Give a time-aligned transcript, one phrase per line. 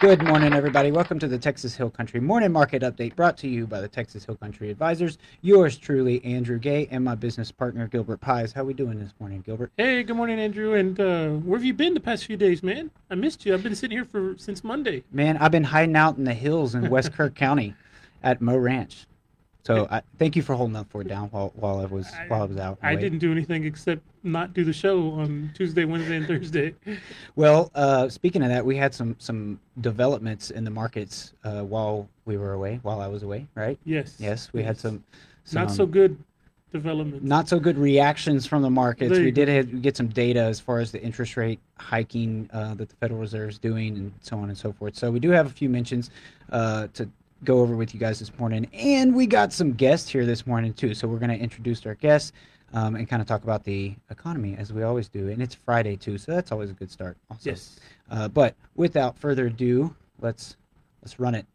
[0.00, 0.90] Good morning, everybody.
[0.90, 4.24] Welcome to the Texas Hill Country Morning Market Update brought to you by the Texas
[4.24, 5.18] Hill Country Advisors.
[5.42, 8.50] Yours truly, Andrew Gay, and my business partner, Gilbert Pies.
[8.50, 9.72] How are we doing this morning, Gilbert?
[9.76, 10.72] Hey, good morning, Andrew.
[10.72, 12.90] And uh, where have you been the past few days, man?
[13.10, 13.52] I missed you.
[13.52, 15.04] I've been sitting here for since Monday.
[15.12, 17.74] Man, I've been hiding out in the hills in West Kerr County
[18.22, 19.06] at Mo Ranch.
[19.62, 22.42] So I, thank you for holding up for it down while, while I was while
[22.42, 22.78] I was out.
[22.82, 23.00] I away.
[23.00, 26.74] didn't do anything except not do the show on Tuesday, Wednesday, and Thursday.
[27.36, 32.08] Well, uh, speaking of that, we had some some developments in the markets uh, while
[32.24, 33.78] we were away, while I was away, right?
[33.84, 34.16] Yes.
[34.18, 35.02] Yes, we had some,
[35.44, 36.16] some Not so good
[36.72, 37.22] development.
[37.24, 39.12] not so good reactions from the markets.
[39.12, 42.74] There We did have, get some data as far as the interest rate hiking uh,
[42.74, 44.96] that the Federal Reserve is doing, and so on and so forth.
[44.96, 46.10] So we do have a few mentions
[46.50, 47.08] uh, to
[47.44, 50.72] go over with you guys this morning, and we got some guests here this morning
[50.72, 50.94] too.
[50.94, 52.32] So we're going to introduce our guests
[52.72, 55.28] um, and kind of talk about the economy as we always do.
[55.28, 57.16] And it's Friday too, so that's always a good start.
[57.30, 57.50] Also.
[57.50, 57.80] Yes.
[58.10, 60.56] Uh, but without further ado, let's
[61.02, 61.46] let's run it.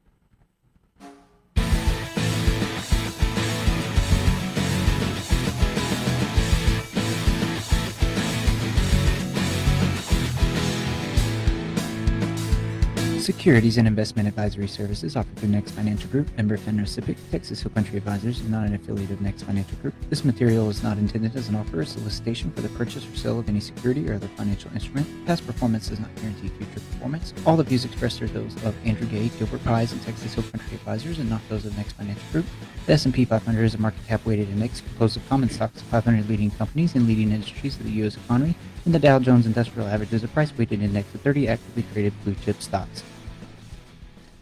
[13.26, 17.72] Securities and investment advisory services offered through Next Financial Group, member FINRA SIPC, Texas Hill
[17.72, 19.96] Country Advisors, and not an affiliate of Next Financial Group.
[20.12, 23.40] This material is not intended as an offer or solicitation for the purchase or sale
[23.40, 25.08] of any security or other financial instrument.
[25.26, 27.34] Past performance does not guarantee future performance.
[27.48, 30.76] All the views expressed are those of Andrew Gay, Gilbert Pies, and Texas Hill Country
[30.76, 32.46] Advisors, and not those of Next Financial Group.
[32.86, 36.30] The S&P 500 is a market cap weighted index composed of common stocks of 500
[36.30, 38.18] leading companies in leading industries of the U.S.
[38.18, 38.54] economy,
[38.86, 42.14] and the Dow Jones Industrial Average is a price weighted index of 30 actively traded
[42.24, 43.02] blue chip stocks.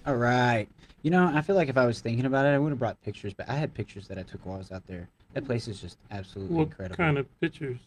[0.05, 0.67] All right.
[1.01, 3.01] You know, I feel like if I was thinking about it, I would have brought
[3.03, 5.09] pictures, but I had pictures that I took while I was out there.
[5.33, 6.95] That place is just absolutely What incredible.
[6.95, 7.79] kind of pictures?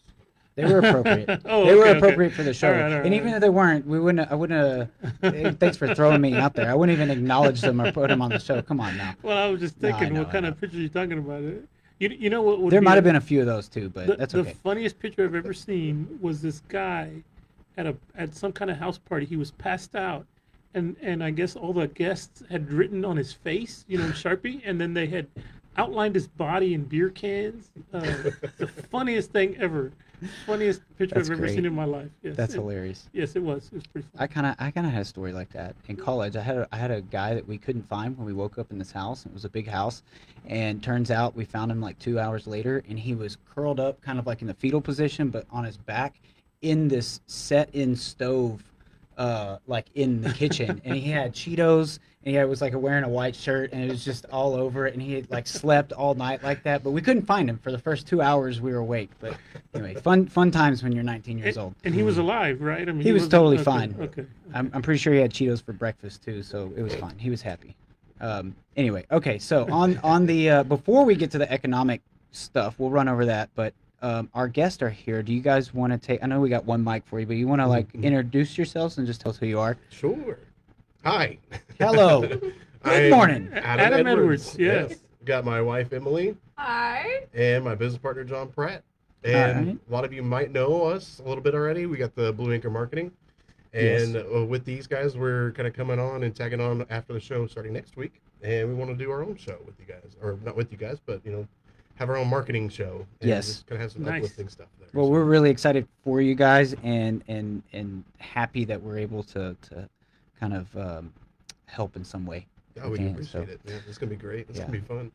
[0.55, 1.41] They were appropriate.
[1.45, 1.97] Oh, they were okay, okay.
[1.99, 2.67] appropriate for the show.
[2.69, 3.35] All right, all and even right.
[3.35, 4.31] if they weren't, we wouldn't.
[4.31, 4.89] I wouldn't.
[5.01, 6.69] have eh, thanks for throwing me out there.
[6.69, 8.59] I wouldn't even acknowledge them or put them on the show.
[8.63, 9.13] Come on now.
[9.21, 11.43] Well, I was just thinking, know, what kind of pictures you talking about?
[11.99, 12.59] You, you know what?
[12.59, 14.49] Would There might have been a few of those too, but the, that's okay.
[14.49, 17.11] the funniest picture I've ever seen was this guy
[17.77, 19.27] at a at some kind of house party.
[19.27, 20.25] He was passed out,
[20.73, 24.11] and and I guess all the guests had written on his face, you know, in
[24.11, 25.27] Sharpie, and then they had
[25.77, 27.69] outlined his body in beer cans.
[27.93, 27.99] Uh,
[28.57, 29.91] the funniest thing ever.
[30.47, 32.09] Funniest picture That's I've ever seen in my life.
[32.23, 33.07] Yes, That's it, hilarious.
[33.13, 33.67] Yes, it was.
[33.67, 34.23] It was pretty funny.
[34.23, 36.35] I kind of I kind of had a story like that in college.
[36.35, 38.71] I had a, I had a guy that we couldn't find when we woke up
[38.71, 39.27] in this house.
[39.27, 40.01] It was a big house,
[40.47, 44.01] and turns out we found him like two hours later, and he was curled up,
[44.01, 46.19] kind of like in the fetal position, but on his back,
[46.63, 48.63] in this set-in stove,
[49.17, 53.09] uh, like in the kitchen, and he had Cheetos, and he was like wearing a
[53.09, 56.13] white shirt, and it was just all over it, and he had like slept all
[56.13, 58.77] night like that, but we couldn't find him for the first two hours we were
[58.77, 59.09] awake.
[59.19, 59.35] But
[59.73, 61.75] anyway, fun fun times when you're 19 years And- old.
[61.83, 62.87] And he was alive, right?
[62.87, 63.95] I mean, He was wasn't- totally okay, fine.
[63.99, 64.25] Okay.
[64.53, 67.17] I'm, I'm pretty sure he had Cheetos for breakfast too, so it was fine.
[67.17, 67.75] He was happy.
[68.21, 72.01] Um, anyway, okay, so on on the uh, before we get to the economic
[72.31, 73.49] stuff, we'll run over that.
[73.55, 75.23] But um, our guests are here.
[75.23, 76.23] Do you guys want to take?
[76.23, 78.03] I know we got one mic for you, but you want to like Mhm.
[78.03, 79.77] introduce yourselves and just tell us who you are.
[79.89, 80.37] Sure.
[81.03, 81.37] Hi.
[81.79, 82.27] Hello.
[82.83, 83.49] Good morning.
[83.53, 84.95] Adam Edwards, yes.
[85.25, 87.23] Got my wife Emily Hi.
[87.33, 88.83] and my business partner John Pratt.
[89.23, 89.77] And right.
[89.89, 91.85] a lot of you might know us a little bit already.
[91.85, 93.11] We got the Blue Anchor Marketing.
[93.73, 97.19] And uh, with these guys, we're kind of coming on and tagging on after the
[97.19, 98.21] show starting next week.
[98.41, 100.15] And we want to do our own show with you guys.
[100.21, 101.47] Or not with you guys, but, you know,
[101.97, 103.05] have our own marketing show.
[103.21, 103.63] And Yes.
[103.67, 104.17] Kind of have some Nice.
[104.23, 104.87] uplifting stuff there.
[104.93, 109.23] Well, So, we're really excited for you guys, and and and happy that we're able
[109.23, 109.89] to to
[110.39, 111.13] kind of um,
[111.65, 112.45] help in some way.
[112.81, 113.59] oh, we do appreciate so- it.
[113.65, 114.47] Yeah, it's going to be great.
[114.49, 114.67] It's Yeah.
[114.67, 115.11] going to be fun.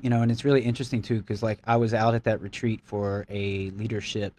[0.00, 2.80] you know and it's really interesting too because like i was out at that retreat
[2.82, 4.32] for a leadership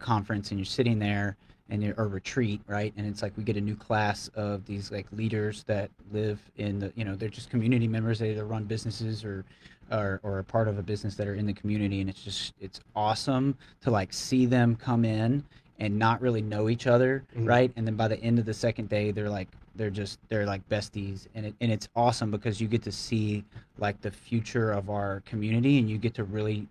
[0.00, 1.36] conference and you're sitting there
[1.70, 4.90] and you're or retreat right and it's like we get a new class of these
[4.90, 8.64] like leaders that live in the you know they're just community members they either run
[8.64, 9.44] businesses or
[9.90, 12.54] or, or a part of a business that are in the community and it's just
[12.60, 15.44] it's awesome to like see them come in
[15.78, 17.46] and not really know each other Mhm.
[17.48, 17.72] right?
[17.76, 20.66] And then by the end of the second day they're like they're just they're like
[20.70, 21.26] besties.
[21.34, 23.44] And it, and it's awesome because you get to see
[23.78, 26.66] like the future of our community and you get to really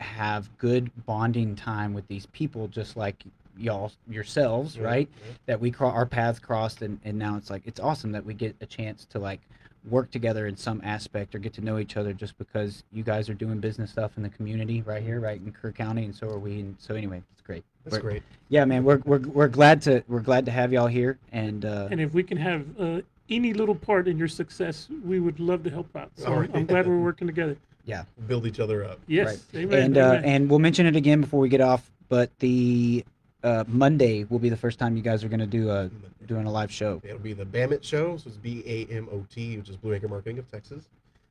[0.00, 3.22] have good bonding time with these people just like
[3.58, 5.08] y'all yourselves right?
[5.46, 8.32] that we cro- our paths crossed and, and now it's like it's awesome that we
[8.32, 9.40] get a chance to like
[9.88, 13.28] work together in some aspect or get to know each other just because you guys
[13.28, 16.28] are doing business stuff in the community right here right in Kerr County and so
[16.28, 18.22] are we and so anyway it's great That's We're- great.
[18.48, 21.88] yeah man we're, we're, we're glad to we're glad to have y'all here and uh
[21.90, 25.62] And if we can have uh, any little part in your success, we would love
[25.64, 26.10] to help out.
[26.16, 26.50] So All right.
[26.54, 27.56] I'm glad we're working together.
[27.84, 29.00] Yeah, build each other up.
[29.06, 29.44] Yes.
[29.52, 29.62] Right.
[29.64, 29.82] Amen.
[29.82, 31.90] and uh, and we'll mention it again before we get off.
[32.08, 33.04] But the
[33.42, 35.90] uh, Monday will be the first time you guys are going to do a
[36.26, 37.00] doing a live show.
[37.04, 39.94] It'll be the BAMT show, so it's B A M O T, which is Blue
[39.94, 40.88] Anchor Marketing of Texas.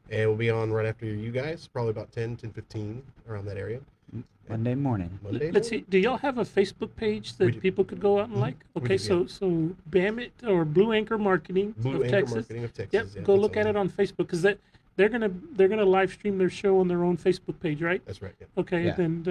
[0.09, 3.57] And we'll be on right after you guys, probably about 10, 10, 15, around that
[3.57, 3.81] area.
[4.47, 5.19] Monday morning.
[5.21, 5.51] Monday.
[5.51, 5.83] Let's see.
[5.89, 8.55] Do y'all have a Facebook page that people could go out and like?
[8.77, 12.35] Okay, do, so so Bamit or Blue Anchor Marketing Blue of Anchor Texas.
[12.35, 12.93] Marketing of Texas.
[12.93, 14.57] Yep, yeah, go look at it on Facebook because that
[14.97, 18.01] they're gonna they're gonna live stream their show on their own Facebook page, right?
[18.05, 18.33] That's right.
[18.41, 18.47] Yeah.
[18.57, 18.95] Okay, Yeah.
[18.95, 19.23] then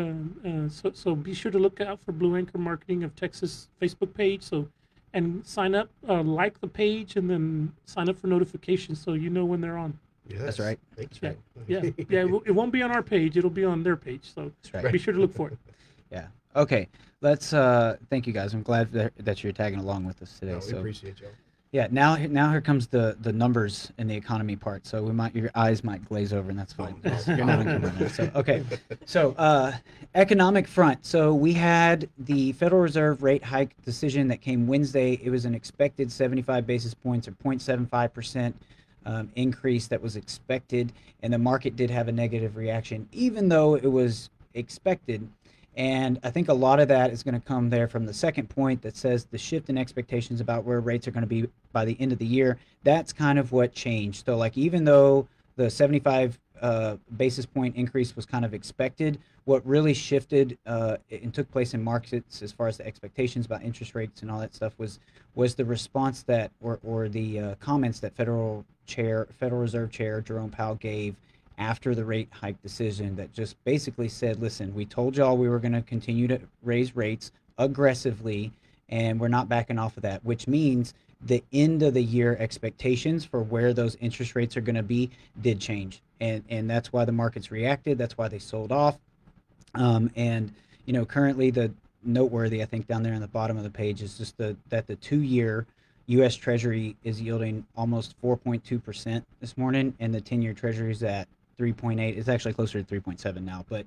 [0.45, 3.69] um, uh, so so be sure to look out for Blue Anchor Marketing of Texas
[3.83, 4.43] Facebook page.
[4.43, 4.69] So
[5.13, 9.29] and sign up, uh, like the page, and then sign up for notifications so you
[9.31, 9.99] know when they're on.
[10.29, 10.41] Yes.
[10.43, 10.79] That's right.
[10.97, 11.39] Thanks, Yeah, man.
[11.69, 12.21] yeah, yeah.
[12.21, 14.33] It, w- it won't be on our page; it'll be on their page.
[14.35, 14.93] So right.
[14.93, 15.59] be sure to look for it.
[16.11, 16.29] Yeah.
[16.55, 16.89] Okay.
[17.21, 17.53] Let's.
[17.53, 18.55] uh Thank you guys.
[18.55, 20.53] I'm glad that, that you're tagging along with us today.
[20.53, 21.31] No, we so appreciate y'all.
[21.76, 21.88] Yeah.
[21.90, 24.87] Now now here comes the the numbers in the economy part.
[24.87, 26.99] So we might your eyes might glaze over, and that's fine.
[27.05, 27.23] Oh.
[27.26, 28.64] You're not on camera now, So okay.
[29.05, 29.73] So, uh,
[30.14, 31.05] economic front.
[31.05, 35.20] So we had the Federal Reserve rate hike decision that came Wednesday.
[35.23, 38.56] It was an expected 75 basis points or 0.75 percent
[39.05, 43.75] um, increase that was expected, and the market did have a negative reaction, even though
[43.75, 45.28] it was expected.
[45.76, 48.49] And I think a lot of that is going to come there from the second
[48.49, 51.84] point that says the shift in expectations about where rates are going to be by
[51.84, 52.58] the end of the year.
[52.82, 54.25] That's kind of what changed.
[54.25, 59.64] So, like, even though the 75 uh, basis point increase was kind of expected, what
[59.67, 63.94] really shifted uh, and took place in markets as far as the expectations about interest
[63.94, 64.99] rates and all that stuff was
[65.34, 70.20] was the response that or or the uh, comments that Federal Chair Federal Reserve Chair
[70.20, 71.14] Jerome Powell gave
[71.58, 75.58] after the rate hike decision that just basically said, listen, we told y'all we were
[75.58, 78.53] going to continue to raise rates aggressively,
[78.88, 83.25] and we're not backing off of that, which means the end of the year expectations
[83.25, 85.11] for where those interest rates are going to be
[85.41, 86.03] did change.
[86.20, 87.99] And, and that's why the markets reacted.
[87.99, 88.99] That's why they sold off.
[89.75, 90.52] Um, and,
[90.85, 94.02] you know, currently the noteworthy, I think, down there on the bottom of the page
[94.02, 95.67] is just the, that the two year
[96.06, 96.37] U.S.
[96.37, 101.26] Treasury is yielding almost 4.2% this morning, and the 10 year Treasury is at
[101.58, 102.17] 3.8.
[102.17, 103.87] It's actually closer to 3.7 now, but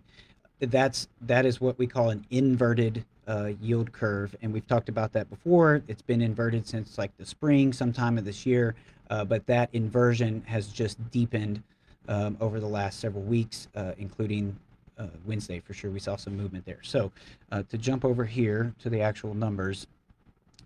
[0.60, 5.14] that's that is what we call an inverted uh, yield curve, and we've talked about
[5.14, 5.82] that before.
[5.88, 8.76] It's been inverted since like the spring, sometime of this year,
[9.10, 11.62] uh, but that inversion has just deepened
[12.08, 14.58] um, over the last several weeks, uh, including
[14.98, 15.92] uh, Wednesday for sure.
[15.92, 16.80] We saw some movement there.
[16.82, 17.12] So
[17.52, 19.86] uh, to jump over here to the actual numbers,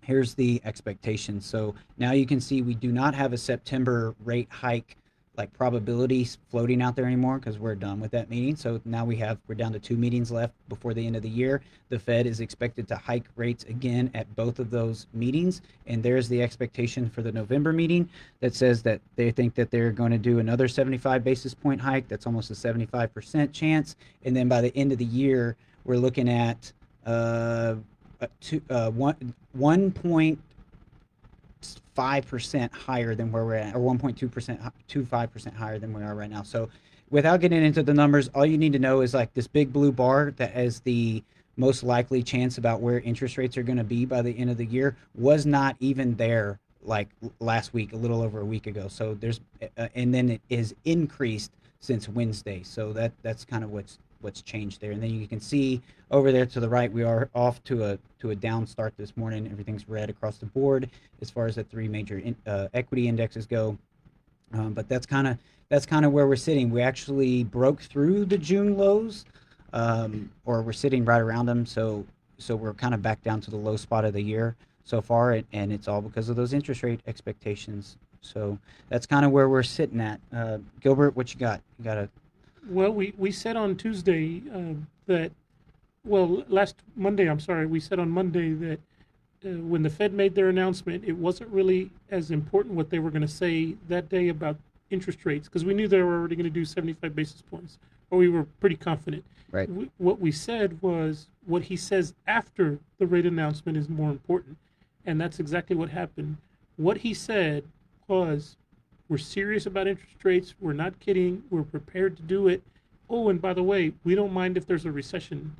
[0.00, 1.40] here's the expectation.
[1.40, 4.96] So now you can see we do not have a September rate hike
[5.36, 8.54] like probabilities floating out there anymore because we're done with that meeting.
[8.54, 11.28] So now we have we're down to two meetings left before the end of the
[11.28, 11.60] year.
[11.88, 16.28] The Fed is expected to hike rates again at both of those meetings, and there's
[16.28, 18.08] the expectation for the November meeting
[18.40, 22.06] that says that they think that they're going to do another 75 basis point hike.
[22.08, 26.28] That's almost a 75% chance, and then by the end of the year, we're looking
[26.28, 26.72] at
[27.04, 27.74] uh,
[28.40, 30.38] two, uh, one one point
[31.94, 35.56] five percent higher than where we're at, or one point two percent, two five percent
[35.56, 36.42] higher than we are right now.
[36.42, 36.68] So,
[37.10, 39.92] without getting into the numbers, all you need to know is like this big blue
[39.92, 41.22] bar that has the
[41.56, 44.56] most likely chance about where interest rates are going to be by the end of
[44.56, 47.08] the year was not even there like
[47.40, 48.88] last week, a little over a week ago.
[48.88, 49.40] So there's,
[49.78, 52.62] uh, and then it is increased since Wednesday.
[52.62, 54.90] So that that's kind of what's what's changed there.
[54.90, 55.80] And then you can see
[56.10, 59.16] over there to the right, we are off to a to a down start this
[59.16, 59.46] morning.
[59.52, 60.88] Everything's red across the board
[61.20, 63.76] as far as the three major in, uh, equity indexes go.
[64.52, 65.38] Um, but that's kind of
[65.68, 66.70] that's kind of where we're sitting.
[66.70, 69.24] We actually broke through the June lows,
[69.72, 71.66] um, or we're sitting right around them.
[71.66, 72.04] So
[72.38, 75.32] so we're kind of back down to the low spot of the year so far,
[75.32, 77.96] and, and it's all because of those interest rate expectations.
[78.20, 80.18] So that's kind of where we're sitting at.
[80.34, 81.60] Uh, Gilbert, what you got?
[81.78, 82.08] You got a
[82.68, 84.74] Well, we, we said on Tuesday uh,
[85.06, 85.32] that,
[86.04, 88.80] well, last Monday, I'm sorry, we said on Monday that
[89.44, 93.10] uh, when the Fed made their announcement, it wasn't really as important what they were
[93.10, 94.56] going to say that day about
[94.90, 97.78] interest rates because we knew they were already going to do 75 basis points,
[98.10, 99.24] or we were pretty confident.
[99.50, 99.68] Right.
[99.68, 104.56] We, what we said was what he says after the rate announcement is more important.
[105.06, 106.38] And that's exactly what happened.
[106.76, 107.64] What he said
[108.08, 108.56] was
[109.08, 110.54] we're serious about interest rates.
[110.60, 111.42] We're not kidding.
[111.50, 112.62] We're prepared to do it.
[113.10, 115.54] Oh, and by the way, we don't mind if there's a recession.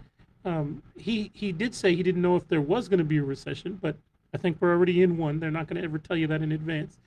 [0.45, 3.23] Um, he he did say he didn't know if there was going to be a
[3.25, 3.97] recession, but
[4.33, 5.41] I think we're already in one.
[5.41, 6.99] They're not going to ever tell you that in advance.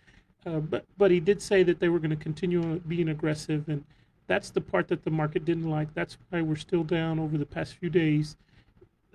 [0.46, 3.84] Uh, but but he did say that they were going to continue being aggressive, and
[4.28, 5.94] that's the part that the market didn't like.
[5.94, 8.38] That's why we're still down over the past few days.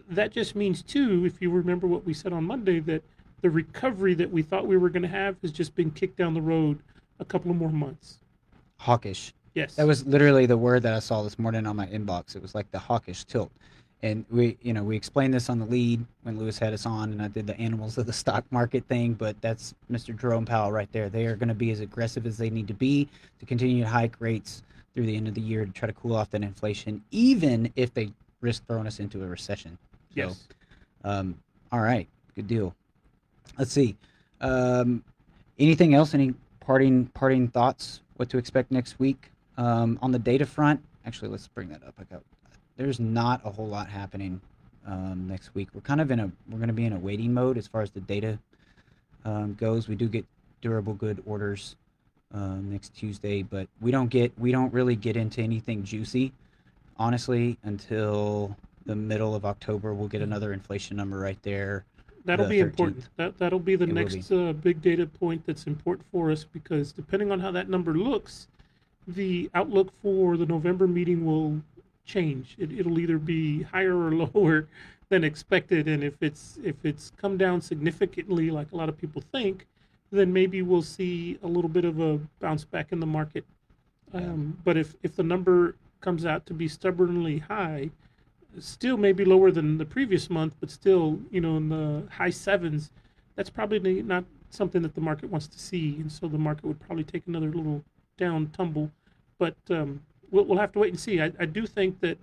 [0.08, 3.02] That just means too, if you remember what we said on Monday, that
[3.40, 6.34] the recovery that we thought we were going to have has just been kicked down
[6.34, 6.80] the road
[7.20, 8.18] a couple of more months.
[8.78, 9.32] hawkish.
[9.54, 9.74] Yes.
[9.76, 12.34] That was literally the word that I saw this morning on my inbox.
[12.34, 13.52] It was like the hawkish tilt.
[14.04, 17.12] and we you know we explained this on the lead when Lewis had us on,
[17.12, 19.12] and I did the animals of the stock market thing.
[19.12, 20.18] But that's Mr.
[20.18, 21.08] Jerome Powell right there.
[21.08, 23.88] They are going to be as aggressive as they need to be to continue to
[23.88, 24.62] hike rates
[24.94, 27.94] through the end of the year to try to cool off that inflation, even if
[27.94, 29.78] they risk throwing us into a recession.
[30.10, 30.48] So, Yes.
[31.04, 31.34] um,
[31.70, 32.74] all right, good deal.
[33.58, 33.96] Let's see.
[34.40, 35.02] Um,
[35.58, 36.12] anything else?
[36.12, 38.00] Any parting parting thoughts?
[38.16, 40.80] What to expect next week um, on the data front?
[41.04, 41.94] Actually, let's bring that up.
[41.98, 42.22] I got.
[42.76, 44.40] There's not a whole lot happening
[44.86, 45.68] um, next week.
[45.74, 46.30] We're kind of in a.
[46.48, 48.38] We're going to be in a waiting mode as far as the data
[49.24, 49.88] um, goes.
[49.88, 50.24] We do get
[50.60, 51.76] durable good orders
[52.32, 54.32] um, next Tuesday, but we don't get.
[54.38, 56.32] We don't really get into anything juicy,
[56.96, 59.94] honestly, until the middle of October.
[59.94, 61.84] We'll get another inflation number right there.
[62.24, 62.62] That'll be 13th.
[62.62, 63.08] important.
[63.16, 66.92] That that'll be the It next Uh, big data point that's important for us because
[66.92, 68.48] depending on how that number looks,
[69.06, 71.60] the outlook for the November meeting will
[72.04, 72.54] change.
[72.58, 74.68] It, it'll either be higher or lower
[75.08, 79.22] than expected, and if it's if it's come down significantly, like a lot of people
[79.32, 79.66] think,
[80.10, 83.44] then maybe we'll see a little bit of a bounce back in the market.
[84.14, 87.90] Um, but if if the number comes out to be stubbornly high,
[88.58, 92.90] still maybe lower than the previous month, but still, you know, in the high sevens,
[93.36, 96.80] that's probably not something that the market wants to see, and so the market would
[96.80, 97.82] probably take another little
[98.18, 98.90] down tumble.
[99.38, 101.20] But um, we'll, we'll have to wait and see.
[101.20, 102.18] I, I do think that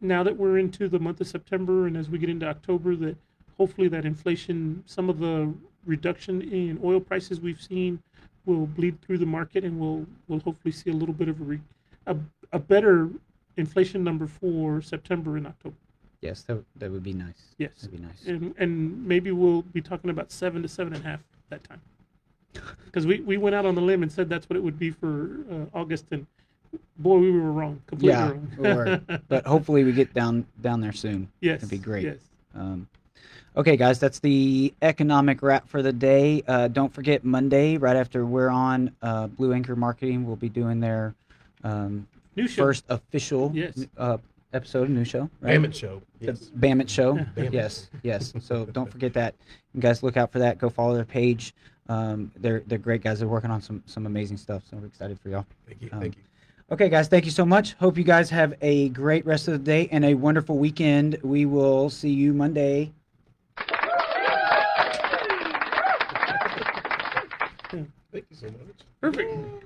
[0.00, 3.16] now that we're into the month of September and as we get into October, that
[3.58, 5.52] hopefully that inflation, some of the
[5.84, 8.02] reduction in oil prices we've seen,
[8.46, 11.44] will bleed through the market, and we'll we'll hopefully see a little bit of a
[11.44, 11.60] re,
[12.06, 12.16] a,
[12.52, 13.10] a better
[13.60, 15.76] inflation number for September and October.
[16.20, 17.54] Yes, that, that would be nice.
[17.58, 17.70] Yes.
[17.80, 18.24] That'd be nice.
[18.26, 21.80] And, and maybe we'll be talking about seven to seven and a half that time.
[22.84, 24.90] Because we, we went out on the limb and said that's what it would be
[24.90, 26.26] for uh, August, and
[26.98, 27.80] boy, we were wrong.
[27.86, 28.52] Completely Yeah, wrong.
[28.58, 29.00] we were.
[29.28, 31.28] but hopefully we get down down there soon.
[31.40, 31.60] yes.
[31.60, 32.04] that'd be great.
[32.06, 32.18] Yes.
[32.56, 32.88] Um,
[33.56, 36.42] okay, guys, that's the economic wrap for the day.
[36.48, 40.80] Uh, don't forget Monday, right after we're on uh, Blue Anchor Marketing, we'll be doing
[40.80, 41.14] their
[41.62, 42.08] um,
[42.42, 42.62] New show.
[42.62, 43.86] first official Yes.
[43.96, 44.18] uh,
[44.52, 45.52] episode, of new show, right?
[45.54, 46.02] Bammett show.
[46.20, 46.50] The Yes.
[46.54, 47.14] Bammett Show.
[47.14, 47.52] Bammett.
[47.52, 48.32] Yes, yes.
[48.40, 49.34] So don't forget that.
[49.74, 50.58] You guys look out for that.
[50.58, 51.54] Go follow their page.
[51.88, 53.18] Um, they're they're great guys.
[53.20, 54.62] They're working on some some amazing stuff.
[54.70, 55.46] So we're excited for y'all.
[55.66, 55.88] Thank you.
[55.92, 56.22] Um, Thank you.
[56.72, 57.72] Okay, guys, thank you so much.
[57.74, 61.18] Hope you guys have a great rest of the day and a wonderful weekend.
[61.24, 62.92] We will see you Monday.
[68.12, 68.84] Thank you so much.
[69.00, 69.64] Perfect.